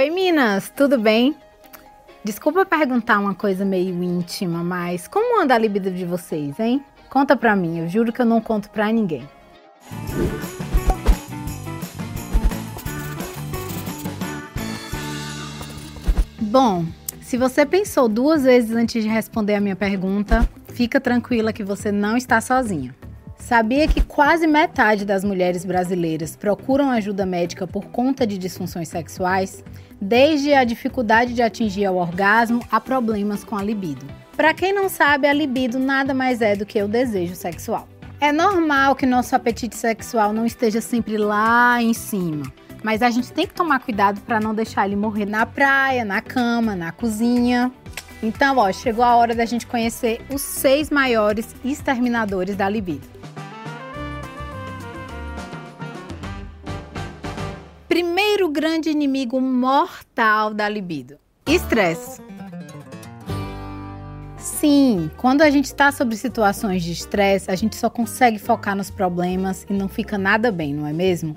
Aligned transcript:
Oi, 0.00 0.08
Minas, 0.08 0.72
tudo 0.74 0.98
bem? 0.98 1.36
Desculpa 2.24 2.64
perguntar 2.64 3.18
uma 3.18 3.34
coisa 3.34 3.66
meio 3.66 4.02
íntima, 4.02 4.64
mas 4.64 5.06
como 5.06 5.38
anda 5.38 5.54
a 5.54 5.58
libido 5.58 5.90
de 5.90 6.06
vocês, 6.06 6.58
hein? 6.58 6.82
Conta 7.10 7.36
pra 7.36 7.54
mim, 7.54 7.80
eu 7.80 7.86
juro 7.86 8.10
que 8.10 8.22
eu 8.22 8.24
não 8.24 8.40
conto 8.40 8.70
pra 8.70 8.90
ninguém. 8.90 9.28
Bom, 16.40 16.86
se 17.20 17.36
você 17.36 17.66
pensou 17.66 18.08
duas 18.08 18.44
vezes 18.44 18.74
antes 18.74 19.02
de 19.02 19.08
responder 19.10 19.56
a 19.56 19.60
minha 19.60 19.76
pergunta, 19.76 20.48
fica 20.68 20.98
tranquila 20.98 21.52
que 21.52 21.62
você 21.62 21.92
não 21.92 22.16
está 22.16 22.40
sozinha. 22.40 22.94
Sabia 23.50 23.88
que 23.88 24.00
quase 24.00 24.46
metade 24.46 25.04
das 25.04 25.24
mulheres 25.24 25.64
brasileiras 25.64 26.36
procuram 26.36 26.88
ajuda 26.88 27.26
médica 27.26 27.66
por 27.66 27.86
conta 27.86 28.24
de 28.24 28.38
disfunções 28.38 28.88
sexuais, 28.88 29.64
desde 30.00 30.54
a 30.54 30.62
dificuldade 30.62 31.34
de 31.34 31.42
atingir 31.42 31.88
o 31.88 31.96
orgasmo 31.96 32.64
a 32.70 32.80
problemas 32.80 33.42
com 33.42 33.56
a 33.56 33.62
libido. 33.64 34.06
Para 34.36 34.54
quem 34.54 34.72
não 34.72 34.88
sabe, 34.88 35.26
a 35.26 35.32
libido 35.32 35.80
nada 35.80 36.14
mais 36.14 36.40
é 36.40 36.54
do 36.54 36.64
que 36.64 36.80
o 36.80 36.86
desejo 36.86 37.34
sexual. 37.34 37.88
É 38.20 38.30
normal 38.30 38.94
que 38.94 39.04
nosso 39.04 39.34
apetite 39.34 39.74
sexual 39.74 40.32
não 40.32 40.46
esteja 40.46 40.80
sempre 40.80 41.18
lá 41.18 41.82
em 41.82 41.92
cima, 41.92 42.44
mas 42.84 43.02
a 43.02 43.10
gente 43.10 43.32
tem 43.32 43.48
que 43.48 43.54
tomar 43.54 43.80
cuidado 43.80 44.20
para 44.20 44.38
não 44.38 44.54
deixar 44.54 44.86
ele 44.86 44.94
morrer 44.94 45.26
na 45.26 45.44
praia, 45.44 46.04
na 46.04 46.20
cama, 46.20 46.76
na 46.76 46.92
cozinha. 46.92 47.72
Então, 48.22 48.58
ó, 48.58 48.70
chegou 48.70 49.04
a 49.04 49.16
hora 49.16 49.34
da 49.34 49.44
gente 49.44 49.66
conhecer 49.66 50.20
os 50.32 50.40
seis 50.40 50.88
maiores 50.88 51.52
exterminadores 51.64 52.54
da 52.54 52.68
libido. 52.68 53.18
Grande 58.50 58.90
inimigo 58.90 59.40
mortal 59.40 60.52
da 60.52 60.68
libido: 60.68 61.16
estresse. 61.46 62.20
Sim, 64.36 65.10
quando 65.16 65.42
a 65.42 65.50
gente 65.50 65.66
está 65.66 65.92
sobre 65.92 66.16
situações 66.16 66.82
de 66.82 66.92
estresse, 66.92 67.50
a 67.50 67.54
gente 67.54 67.76
só 67.76 67.90
consegue 67.90 68.38
focar 68.38 68.74
nos 68.74 68.90
problemas 68.90 69.66
e 69.68 69.72
não 69.72 69.88
fica 69.88 70.16
nada 70.16 70.50
bem, 70.50 70.74
não 70.74 70.86
é 70.86 70.92
mesmo? 70.92 71.36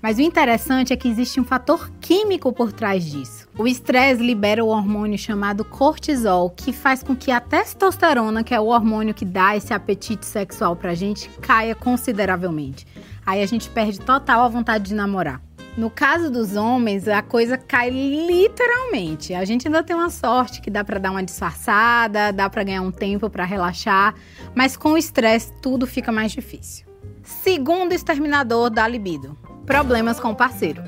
Mas 0.00 0.18
o 0.18 0.20
interessante 0.20 0.92
é 0.92 0.96
que 0.96 1.08
existe 1.08 1.40
um 1.40 1.44
fator 1.44 1.90
químico 2.00 2.52
por 2.52 2.72
trás 2.72 3.04
disso. 3.04 3.48
O 3.56 3.66
estresse 3.66 4.22
libera 4.22 4.62
o 4.62 4.68
hormônio 4.68 5.16
chamado 5.16 5.64
cortisol, 5.64 6.50
que 6.50 6.74
faz 6.74 7.02
com 7.02 7.16
que 7.16 7.30
a 7.30 7.40
testosterona, 7.40 8.44
que 8.44 8.54
é 8.54 8.60
o 8.60 8.66
hormônio 8.66 9.14
que 9.14 9.24
dá 9.24 9.56
esse 9.56 9.72
apetite 9.72 10.26
sexual 10.26 10.76
pra 10.76 10.94
gente, 10.94 11.30
caia 11.40 11.74
consideravelmente. 11.74 12.86
Aí 13.24 13.42
a 13.42 13.46
gente 13.46 13.70
perde 13.70 13.98
total 13.98 14.42
a 14.42 14.48
vontade 14.48 14.84
de 14.84 14.94
namorar. 14.94 15.40
No 15.76 15.90
caso 15.90 16.30
dos 16.30 16.54
homens, 16.54 17.08
a 17.08 17.20
coisa 17.20 17.58
cai 17.58 17.90
literalmente. 17.90 19.34
A 19.34 19.44
gente 19.44 19.66
ainda 19.66 19.82
tem 19.82 19.96
uma 19.96 20.08
sorte 20.08 20.60
que 20.60 20.70
dá 20.70 20.84
para 20.84 21.00
dar 21.00 21.10
uma 21.10 21.22
disfarçada, 21.22 22.32
dá 22.32 22.48
para 22.48 22.62
ganhar 22.62 22.82
um 22.82 22.92
tempo 22.92 23.28
para 23.28 23.44
relaxar, 23.44 24.14
mas 24.54 24.76
com 24.76 24.92
o 24.92 24.98
estresse 24.98 25.52
tudo 25.60 25.84
fica 25.84 26.12
mais 26.12 26.30
difícil. 26.30 26.86
Segundo 27.24 27.92
exterminador 27.92 28.70
da 28.70 28.86
libido: 28.86 29.36
problemas 29.66 30.20
com 30.20 30.30
o 30.30 30.36
parceiro. 30.36 30.82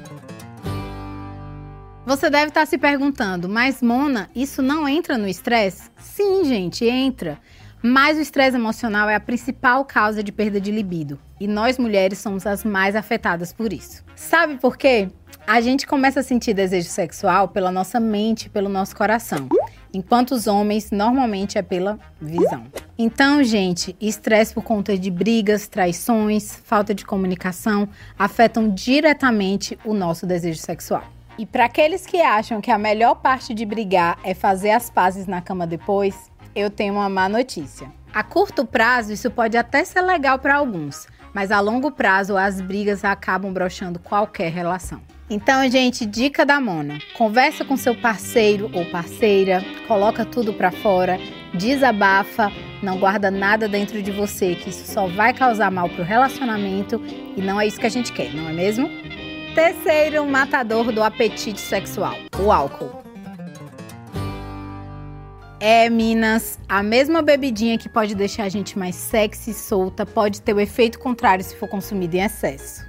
Você 2.06 2.30
deve 2.30 2.50
estar 2.50 2.64
se 2.64 2.78
perguntando, 2.78 3.48
mas 3.48 3.82
Mona, 3.82 4.30
isso 4.32 4.62
não 4.62 4.88
entra 4.88 5.18
no 5.18 5.26
estresse? 5.26 5.90
Sim, 5.98 6.44
gente, 6.44 6.84
entra. 6.84 7.40
Mas 7.82 8.16
o 8.16 8.20
estresse 8.20 8.56
emocional 8.56 9.08
é 9.08 9.14
a 9.14 9.20
principal 9.20 9.84
causa 9.84 10.22
de 10.22 10.32
perda 10.32 10.60
de 10.60 10.70
libido. 10.70 11.18
E 11.38 11.46
nós 11.46 11.78
mulheres 11.78 12.18
somos 12.18 12.46
as 12.46 12.64
mais 12.64 12.96
afetadas 12.96 13.52
por 13.52 13.72
isso. 13.72 14.04
Sabe 14.14 14.56
por 14.56 14.76
quê? 14.76 15.08
A 15.46 15.60
gente 15.60 15.86
começa 15.86 16.20
a 16.20 16.22
sentir 16.22 16.54
desejo 16.54 16.88
sexual 16.88 17.48
pela 17.48 17.70
nossa 17.70 18.00
mente, 18.00 18.48
pelo 18.48 18.68
nosso 18.68 18.96
coração, 18.96 19.48
enquanto 19.94 20.32
os 20.32 20.46
homens 20.46 20.90
normalmente 20.90 21.56
é 21.56 21.62
pela 21.62 21.98
visão. 22.20 22.64
Então, 22.98 23.44
gente, 23.44 23.94
estresse 24.00 24.52
por 24.52 24.64
conta 24.64 24.98
de 24.98 25.10
brigas, 25.10 25.68
traições, 25.68 26.56
falta 26.64 26.92
de 26.92 27.04
comunicação 27.04 27.88
afetam 28.18 28.68
diretamente 28.68 29.78
o 29.84 29.94
nosso 29.94 30.26
desejo 30.26 30.58
sexual. 30.58 31.04
E 31.38 31.44
para 31.44 31.66
aqueles 31.66 32.06
que 32.06 32.20
acham 32.22 32.60
que 32.60 32.70
a 32.70 32.78
melhor 32.78 33.16
parte 33.16 33.52
de 33.52 33.66
brigar 33.66 34.18
é 34.24 34.32
fazer 34.32 34.70
as 34.70 34.88
pazes 34.88 35.26
na 35.26 35.42
cama 35.42 35.66
depois, 35.66 36.30
eu 36.56 36.70
tenho 36.70 36.94
uma 36.94 37.08
má 37.08 37.28
notícia. 37.28 37.92
A 38.12 38.22
curto 38.22 38.64
prazo, 38.64 39.12
isso 39.12 39.30
pode 39.30 39.58
até 39.58 39.84
ser 39.84 40.00
legal 40.00 40.38
para 40.38 40.56
alguns, 40.56 41.06
mas 41.34 41.52
a 41.52 41.60
longo 41.60 41.92
prazo, 41.92 42.34
as 42.34 42.62
brigas 42.62 43.04
acabam 43.04 43.52
brochando 43.52 43.98
qualquer 43.98 44.50
relação. 44.50 45.02
Então, 45.28 45.68
gente, 45.68 46.06
dica 46.06 46.46
da 46.46 46.58
Mona: 46.58 46.98
conversa 47.14 47.64
com 47.64 47.76
seu 47.76 47.94
parceiro 47.94 48.70
ou 48.72 48.86
parceira, 48.86 49.62
coloca 49.86 50.24
tudo 50.24 50.54
para 50.54 50.70
fora, 50.70 51.18
desabafa, 51.52 52.50
não 52.82 52.98
guarda 52.98 53.30
nada 53.30 53.68
dentro 53.68 54.00
de 54.00 54.10
você, 54.10 54.54
que 54.54 54.70
isso 54.70 54.90
só 54.90 55.06
vai 55.06 55.34
causar 55.34 55.70
mal 55.70 55.90
pro 55.90 56.04
relacionamento 56.04 57.02
e 57.36 57.42
não 57.42 57.60
é 57.60 57.66
isso 57.66 57.78
que 57.78 57.86
a 57.86 57.90
gente 57.90 58.12
quer, 58.12 58.32
não 58.32 58.48
é 58.48 58.52
mesmo? 58.52 58.88
Terceiro 59.54 60.24
matador 60.26 60.90
do 60.90 61.02
apetite 61.02 61.60
sexual: 61.60 62.14
o 62.38 62.50
álcool. 62.50 63.05
É, 65.58 65.88
Minas, 65.88 66.58
a 66.68 66.82
mesma 66.82 67.22
bebidinha 67.22 67.78
que 67.78 67.88
pode 67.88 68.14
deixar 68.14 68.44
a 68.44 68.48
gente 68.48 68.78
mais 68.78 68.94
sexy 68.94 69.52
e 69.52 69.54
solta 69.54 70.04
pode 70.04 70.42
ter 70.42 70.52
o 70.52 70.60
efeito 70.60 70.98
contrário 70.98 71.42
se 71.42 71.56
for 71.56 71.68
consumida 71.68 72.16
em 72.16 72.20
excesso. 72.20 72.84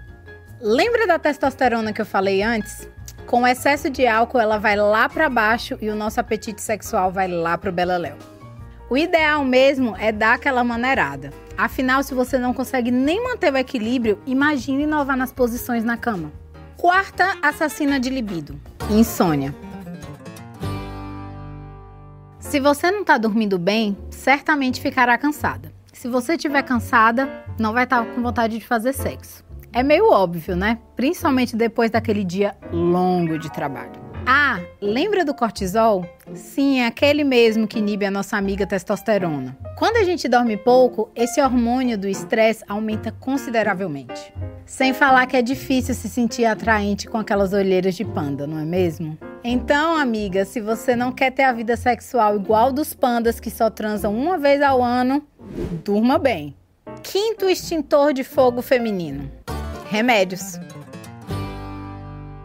Lembra 0.60 1.08
da 1.08 1.18
testosterona 1.18 1.94
que 1.94 2.02
eu 2.02 2.06
falei 2.06 2.44
antes? 2.44 2.90
Com 3.26 3.48
excesso 3.48 3.90
de 3.90 4.06
álcool, 4.06 4.40
ela 4.40 4.58
vai 4.58 4.76
lá 4.76 5.08
para 5.08 5.30
baixo 5.30 5.78
e 5.82 5.90
o 5.90 5.96
nosso 5.96 6.20
apetite 6.20 6.62
sexual 6.62 7.12
vai 7.12 7.28
lá 7.28 7.58
pro 7.58 7.72
beleléu. 7.72 8.18
O 8.90 8.98
ideal 8.98 9.44
mesmo 9.44 9.96
é 9.98 10.12
dar 10.12 10.36
aquela 10.36 10.64
maneirada. 10.64 11.32
Afinal, 11.58 12.04
se 12.04 12.14
você 12.14 12.38
não 12.38 12.54
consegue 12.54 12.92
nem 12.92 13.24
manter 13.24 13.52
o 13.52 13.58
equilíbrio, 13.58 14.22
imagine 14.26 14.84
inovar 14.84 15.18
nas 15.18 15.32
posições 15.32 15.84
na 15.84 15.98
cama. 15.98 16.32
Quarta 16.78 17.38
assassina 17.42 18.00
de 18.00 18.10
libido: 18.10 18.60
insônia. 18.90 19.54
Se 22.48 22.62
você 22.62 22.90
não 22.90 23.02
está 23.02 23.18
dormindo 23.18 23.60
bem, 23.60 23.98
certamente 24.10 24.80
ficará 24.80 25.18
cansada. 25.18 25.70
Se 25.92 26.08
você 26.08 26.36
estiver 26.36 26.64
cansada, 26.64 27.44
não 27.60 27.74
vai 27.74 27.84
estar 27.84 28.06
tá 28.06 28.10
com 28.10 28.22
vontade 28.22 28.58
de 28.58 28.66
fazer 28.66 28.94
sexo. 28.94 29.44
É 29.74 29.84
meio 29.84 30.10
óbvio, 30.10 30.56
né? 30.56 30.80
Principalmente 30.96 31.58
depois 31.58 31.92
daquele 31.92 32.24
dia 32.24 32.56
longo 32.72 33.38
de 33.38 33.52
trabalho. 33.52 33.92
Ah, 34.26 34.62
lembra 34.82 35.26
do 35.26 35.34
cortisol? 35.34 36.06
Sim, 36.34 36.80
é 36.80 36.88
aquele 36.88 37.26
mesmo 37.26 37.68
que 37.68 37.80
inibe 37.80 38.06
a 38.06 38.12
nossa 38.12 38.38
amiga 38.38 38.66
testosterona. 38.66 39.58
Quando 39.78 39.98
a 39.98 40.04
gente 40.06 40.30
dorme 40.30 40.56
pouco, 40.56 41.12
esse 41.14 41.42
hormônio 41.42 41.98
do 41.98 42.08
estresse 42.08 42.64
aumenta 42.66 43.12
consideravelmente. 43.12 44.34
Sem 44.66 44.94
falar 44.94 45.26
que 45.26 45.36
é 45.36 45.42
difícil 45.42 45.94
se 45.94 46.08
sentir 46.08 46.46
atraente 46.46 47.10
com 47.10 47.18
aquelas 47.18 47.52
olheiras 47.52 47.94
de 47.94 48.06
panda, 48.06 48.48
não 48.48 48.58
é 48.58 48.66
mesmo? 48.66 49.18
Então, 49.44 49.96
amiga, 49.96 50.44
se 50.46 50.60
você 50.60 50.96
não 50.96 51.12
quer 51.12 51.32
ter 51.32 51.44
a 51.44 51.54
vida 51.54 51.78
sexual 51.78 52.36
igual 52.36 52.72
dos 52.72 52.94
pandas 52.94 53.40
que 53.40 53.50
só 53.50 53.70
transam 53.70 54.16
uma 54.16 54.38
vez 54.38 54.62
ao 54.62 54.84
ano, 54.84 55.26
durma 55.84 56.18
bem. 56.18 56.56
Quinto 57.04 57.48
extintor 57.48 58.14
de 58.14 58.24
fogo 58.24 58.62
feminino: 58.62 59.32
remédios. 59.90 60.60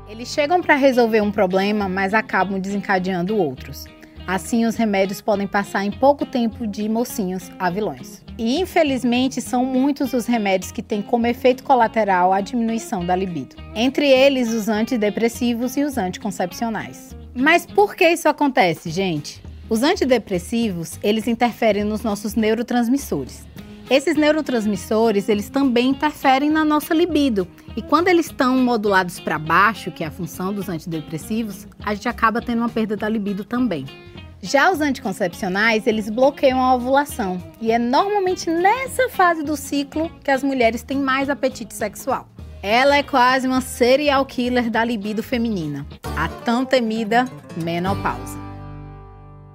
Eles 0.08 0.28
chegam 0.28 0.60
para 0.60 0.74
resolver 0.74 1.22
um 1.22 1.32
problema, 1.32 1.88
mas 1.88 2.12
acabam 2.12 2.60
desencadeando 2.60 3.36
outros. 3.36 3.86
Assim, 4.26 4.66
os 4.66 4.76
remédios 4.76 5.20
podem 5.20 5.46
passar 5.46 5.84
em 5.84 5.90
pouco 5.90 6.24
tempo 6.24 6.66
de 6.66 6.88
mocinhos 6.88 7.50
a 7.58 7.70
vilões. 7.70 8.21
E 8.38 8.60
infelizmente 8.60 9.40
são 9.40 9.64
muitos 9.64 10.12
os 10.12 10.26
remédios 10.26 10.72
que 10.72 10.82
têm 10.82 11.02
como 11.02 11.26
efeito 11.26 11.62
colateral 11.62 12.32
a 12.32 12.40
diminuição 12.40 13.04
da 13.04 13.14
libido. 13.14 13.56
Entre 13.74 14.08
eles, 14.08 14.52
os 14.52 14.68
antidepressivos 14.68 15.76
e 15.76 15.84
os 15.84 15.98
anticoncepcionais. 15.98 17.14
Mas 17.34 17.66
por 17.66 17.94
que 17.94 18.08
isso 18.08 18.28
acontece, 18.28 18.90
gente? 18.90 19.42
Os 19.68 19.82
antidepressivos, 19.82 20.98
eles 21.02 21.26
interferem 21.26 21.84
nos 21.84 22.02
nossos 22.02 22.34
neurotransmissores. 22.34 23.46
Esses 23.90 24.16
neurotransmissores, 24.16 25.28
eles 25.28 25.48
também 25.48 25.90
interferem 25.90 26.50
na 26.50 26.64
nossa 26.64 26.94
libido. 26.94 27.46
E 27.76 27.82
quando 27.82 28.08
eles 28.08 28.26
estão 28.26 28.56
modulados 28.58 29.18
para 29.18 29.38
baixo, 29.38 29.90
que 29.90 30.04
é 30.04 30.06
a 30.06 30.10
função 30.10 30.52
dos 30.52 30.68
antidepressivos, 30.68 31.66
a 31.84 31.94
gente 31.94 32.08
acaba 32.08 32.40
tendo 32.40 32.58
uma 32.58 32.68
perda 32.68 32.96
da 32.96 33.08
libido 33.08 33.44
também. 33.44 33.84
Já 34.44 34.72
os 34.72 34.80
anticoncepcionais, 34.80 35.86
eles 35.86 36.10
bloqueiam 36.10 36.60
a 36.60 36.74
ovulação 36.74 37.40
e 37.60 37.70
é 37.70 37.78
normalmente 37.78 38.50
nessa 38.50 39.08
fase 39.08 39.44
do 39.44 39.56
ciclo 39.56 40.10
que 40.24 40.32
as 40.32 40.42
mulheres 40.42 40.82
têm 40.82 40.98
mais 40.98 41.30
apetite 41.30 41.72
sexual. 41.72 42.26
Ela 42.60 42.96
é 42.96 43.04
quase 43.04 43.46
uma 43.46 43.60
serial 43.60 44.26
killer 44.26 44.68
da 44.68 44.84
libido 44.84 45.22
feminina, 45.22 45.86
a 46.16 46.26
tão 46.28 46.64
temida 46.64 47.24
menopausa. 47.62 48.36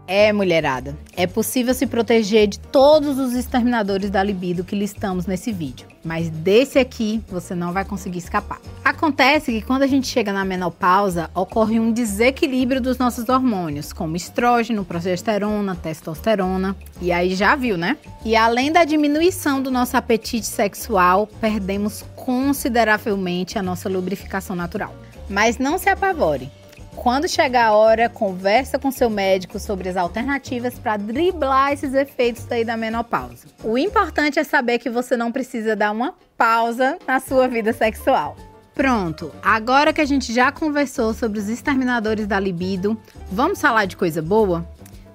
É, 0.07 0.31
mulherada, 0.31 0.97
é 1.17 1.27
possível 1.27 1.73
se 1.73 1.85
proteger 1.85 2.47
de 2.47 2.57
todos 2.57 3.19
os 3.19 3.33
exterminadores 3.33 4.09
da 4.09 4.23
libido 4.23 4.63
que 4.63 4.73
listamos 4.73 5.25
nesse 5.25 5.51
vídeo, 5.51 5.85
mas 6.01 6.29
desse 6.29 6.79
aqui 6.79 7.21
você 7.27 7.53
não 7.53 7.73
vai 7.73 7.83
conseguir 7.83 8.19
escapar. 8.19 8.61
Acontece 8.97 9.51
que 9.51 9.61
quando 9.61 9.83
a 9.83 9.87
gente 9.87 10.07
chega 10.07 10.33
na 10.33 10.43
menopausa, 10.43 11.29
ocorre 11.35 11.79
um 11.79 11.91
desequilíbrio 11.91 12.81
dos 12.81 12.97
nossos 12.97 13.29
hormônios, 13.29 13.93
como 13.93 14.15
estrógeno, 14.15 14.83
progesterona, 14.83 15.75
testosterona, 15.75 16.75
e 16.99 17.11
aí 17.11 17.35
já 17.35 17.55
viu, 17.55 17.77
né? 17.77 17.95
E 18.25 18.35
além 18.35 18.71
da 18.71 18.83
diminuição 18.83 19.61
do 19.61 19.69
nosso 19.69 19.95
apetite 19.95 20.47
sexual, 20.47 21.27
perdemos 21.39 22.03
consideravelmente 22.15 23.59
a 23.59 23.61
nossa 23.61 23.87
lubrificação 23.87 24.55
natural. 24.55 24.95
Mas 25.29 25.59
não 25.59 25.77
se 25.77 25.89
apavore, 25.89 26.49
quando 26.95 27.29
chegar 27.29 27.67
a 27.67 27.73
hora, 27.73 28.09
conversa 28.09 28.79
com 28.79 28.89
seu 28.89 29.11
médico 29.11 29.59
sobre 29.59 29.89
as 29.89 29.95
alternativas 29.95 30.79
para 30.79 30.97
driblar 30.97 31.71
esses 31.71 31.93
efeitos 31.93 32.45
daí 32.45 32.65
da 32.65 32.75
menopausa. 32.75 33.45
O 33.63 33.77
importante 33.77 34.39
é 34.39 34.43
saber 34.43 34.79
que 34.79 34.89
você 34.89 35.15
não 35.15 35.31
precisa 35.31 35.75
dar 35.75 35.91
uma 35.91 36.15
pausa 36.35 36.97
na 37.05 37.19
sua 37.19 37.47
vida 37.47 37.71
sexual. 37.73 38.35
Pronto, 38.77 39.33
agora 39.41 39.91
que 39.91 39.99
a 39.99 40.05
gente 40.05 40.31
já 40.31 40.51
conversou 40.51 41.11
sobre 41.11 41.39
os 41.39 41.49
exterminadores 41.49 42.27
da 42.27 42.39
libido, 42.39 42.95
vamos 43.31 43.59
falar 43.59 43.85
de 43.85 43.97
coisa 43.97 44.21
boa? 44.21 44.63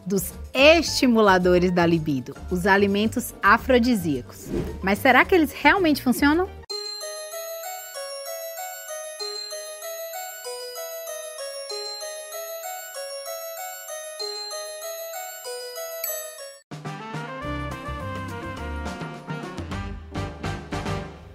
Dos 0.05 0.35
estimuladores 0.53 1.71
da 1.71 1.87
libido, 1.87 2.35
os 2.51 2.67
alimentos 2.67 3.33
afrodisíacos. 3.41 4.49
Mas 4.83 4.99
será 4.99 5.25
que 5.25 5.33
eles 5.33 5.53
realmente 5.53 6.03
funcionam? 6.03 6.49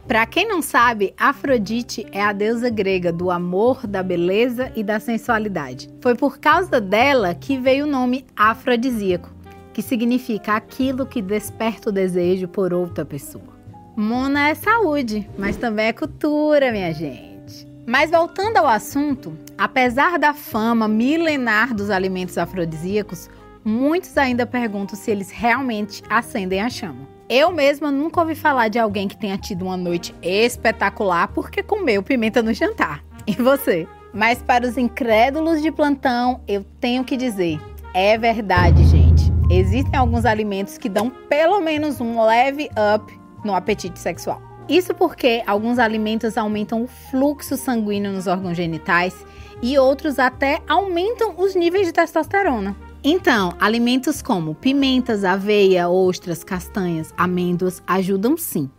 Para 0.08 0.26
quem 0.26 0.48
não 0.48 0.62
sabe, 0.62 1.14
Afrodite 1.18 2.08
é 2.14 2.24
a 2.24 2.32
deusa 2.32 2.70
grega 2.70 3.12
do 3.12 3.30
amor, 3.30 3.86
da 3.86 4.02
beleza 4.02 4.72
e 4.74 4.82
da 4.82 5.02
sensualidade. 5.02 5.90
Foi 6.00 6.16
por 6.16 6.40
causa 6.40 6.80
dela 6.80 7.36
que 7.36 7.58
veio 7.58 7.86
o 7.86 7.90
nome 7.90 8.26
afrodisíaco, 8.34 9.30
que 9.74 9.82
significa 9.82 10.56
aquilo 10.56 11.06
que 11.06 11.22
desperta 11.22 11.90
o 11.90 11.92
desejo 11.92 12.48
por 12.48 12.74
outra 12.74 13.04
pessoa. 13.04 13.58
Mona 13.98 14.48
é 14.48 14.56
saúde, 14.56 15.30
mas 15.38 15.58
também 15.58 15.88
é 15.88 15.94
cultura, 15.94 16.72
minha 16.72 16.94
gente. 16.94 17.68
Mas 17.86 18.10
voltando 18.10 18.56
ao 18.58 18.68
assunto, 18.68 19.38
apesar 19.58 20.18
da 20.18 20.34
fama 20.34 20.88
milenar 20.88 21.74
dos 21.74 21.90
alimentos 21.90 22.38
afrodisíacos, 22.38 23.30
muitos 23.62 24.18
ainda 24.18 24.46
perguntam 24.46 24.96
se 24.96 25.12
eles 25.12 25.32
realmente 25.32 26.02
acendem 26.10 26.62
a 26.62 26.70
chama. 26.70 27.17
Eu 27.30 27.52
mesma 27.52 27.92
nunca 27.92 28.22
ouvi 28.22 28.36
falar 28.36 28.70
de 28.70 28.80
alguém 28.80 29.06
que 29.06 29.18
tenha 29.18 29.38
tido 29.38 29.66
uma 29.66 29.76
noite 29.76 30.16
espetacular 30.22 31.28
porque 31.28 31.62
comeu 31.62 32.02
pimenta 32.02 32.42
no 32.42 32.54
jantar. 32.54 33.04
E 33.28 33.34
você? 33.34 33.86
Mas 34.14 34.42
para 34.42 34.66
os 34.66 34.78
incrédulos 34.78 35.62
de 35.62 35.70
plantão, 35.70 36.40
eu 36.48 36.64
tenho 36.80 37.04
que 37.04 37.18
dizer: 37.18 37.60
é 37.94 38.18
verdade, 38.18 38.82
gente. 38.86 39.24
Existem 39.50 40.00
alguns 40.00 40.24
alimentos 40.24 40.78
que 40.78 40.88
dão 40.88 41.10
pelo 41.10 41.60
menos 41.60 42.00
um 42.00 42.24
leve 42.24 42.70
up 42.96 43.20
no 43.44 43.54
apetite 43.54 44.00
sexual. 44.00 44.42
Isso 44.70 44.96
porque 44.96 45.44
alguns 45.46 45.80
alimentos 45.80 46.38
aumentam 46.38 46.84
o 46.84 46.88
fluxo 46.88 47.58
sanguíneo 47.58 48.14
nos 48.14 48.28
órgãos 48.28 48.56
genitais 48.56 49.14
e 49.62 49.78
outros 49.78 50.18
até 50.18 50.62
aumentam 50.66 51.36
os 51.38 51.56
níveis 51.56 51.88
de 51.88 51.94
testosterona. 51.94 52.87
Então, 53.04 53.54
alimentos 53.60 54.22
como 54.22 54.56
pimentas, 54.56 55.24
aveia, 55.24 55.88
ostras, 55.88 56.44
castanhas, 56.44 57.14
amêndoas 57.16 57.82
ajudam 57.86 58.36
sim. 58.36 58.70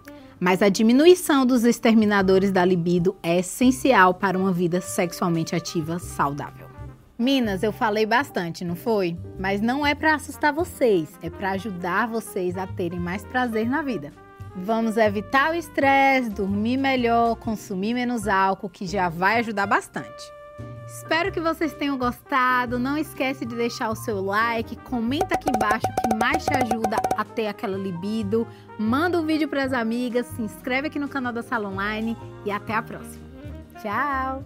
Mas 0.41 0.61
a 0.63 0.69
diminuição 0.69 1.47
dos 1.47 1.65
exterminadores 1.65 2.53
da 2.53 2.65
libido 2.65 3.17
é 3.23 3.39
essencial 3.39 4.15
para 4.15 4.39
uma 4.39 4.53
vida 4.53 4.81
sexualmente 4.81 5.55
ativa 5.55 5.99
saudável. 5.99 6.69
Minas, 7.19 7.65
eu 7.65 7.73
falei 7.73 8.07
bastante, 8.07 8.65
não 8.65 8.77
foi? 8.77 9.17
Mas 9.39 9.61
não 9.61 9.85
é 9.85 9.95
para 9.95 10.15
assustar 10.15 10.53
vocês, 10.53 11.11
é 11.21 11.29
para 11.29 11.53
ajudar 11.53 12.07
vocês 12.07 12.57
a 12.57 12.67
terem 12.67 13.01
mais 13.01 13.25
prazer 13.25 13.69
na 13.69 13.83
vida. 13.83 14.13
Vamos 14.55 14.97
evitar 14.97 15.51
o 15.51 15.55
estresse, 15.55 16.31
dormir 16.31 16.77
melhor, 16.77 17.37
consumir 17.37 17.95
menos 17.95 18.29
álcool, 18.29 18.69
que 18.69 18.87
já 18.87 19.09
vai 19.09 19.39
ajudar 19.41 19.67
bastante. 19.67 20.38
Espero 20.87 21.31
que 21.31 21.41
vocês 21.41 21.75
tenham 21.75 21.99
gostado. 21.99 22.79
Não 22.79 22.97
esquece 22.97 23.45
de 23.45 23.55
deixar 23.55 23.91
o 23.91 23.95
seu 23.95 24.23
like, 24.23 24.75
comenta 24.77 25.35
aqui 25.35 25.51
embaixo 25.55 25.87
o 25.87 25.95
que 26.11 26.17
mais 26.17 26.45
te 26.45 26.55
ajuda 26.55 26.97
a 27.17 27.25
ter 27.25 27.47
aquela 27.47 27.77
libido. 27.77 28.47
Manda 28.79 29.19
um 29.21 29.27
vídeo 29.27 29.49
para 29.49 29.65
as 29.65 29.73
amigas, 29.73 30.27
se 30.27 30.43
inscreve 30.43 30.89
aqui 30.89 30.99
no 30.99 31.09
canal 31.09 31.33
da 31.33 31.43
Sala 31.43 31.69
Online 31.69 32.17
e 32.45 32.51
até 32.51 32.75
a 32.75 32.83
próxima. 32.83 33.27
Tchau! 33.81 34.43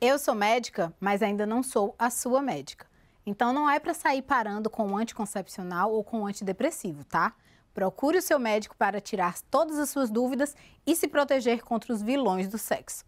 Eu 0.00 0.18
sou 0.18 0.34
médica, 0.34 0.92
mas 1.00 1.22
ainda 1.22 1.46
não 1.46 1.62
sou 1.62 1.94
a 1.98 2.10
sua 2.10 2.42
médica. 2.42 2.86
Então 3.24 3.54
não 3.54 3.70
é 3.70 3.80
para 3.80 3.94
sair 3.94 4.20
parando 4.20 4.68
com 4.68 4.96
anticoncepcional 4.96 5.90
ou 5.90 6.04
com 6.04 6.26
antidepressivo, 6.26 7.04
tá? 7.04 7.32
Procure 7.74 8.18
o 8.18 8.22
seu 8.22 8.38
médico 8.38 8.76
para 8.76 9.00
tirar 9.00 9.38
todas 9.50 9.78
as 9.78 9.90
suas 9.90 10.08
dúvidas 10.08 10.54
e 10.86 10.94
se 10.94 11.08
proteger 11.08 11.62
contra 11.62 11.92
os 11.92 12.00
vilões 12.00 12.48
do 12.48 12.56
sexo. 12.56 13.04